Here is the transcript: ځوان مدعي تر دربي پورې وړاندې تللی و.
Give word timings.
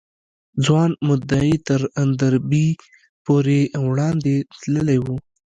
ځوان 0.65 0.91
مدعي 1.07 1.53
تر 1.67 1.81
دربي 2.19 2.67
پورې 3.25 3.59
وړاندې 3.87 4.35
تللی 4.59 4.99
و. 5.05 5.07